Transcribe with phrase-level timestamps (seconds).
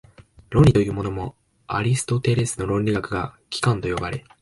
[0.49, 1.35] 論理というものも、
[1.67, 4.25] アリストテレスの論理学が「機関」（オルガノン）と呼ばれ、